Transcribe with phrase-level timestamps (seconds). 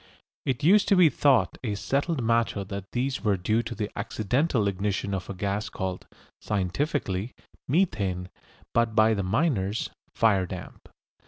[0.47, 4.67] It used to be thought a settled matter that these were due to the accidental
[4.67, 6.07] ignition of a gas called,
[6.39, 7.35] scientifically,
[7.67, 8.29] "methane,"
[8.73, 10.89] but by the miners "fire damp."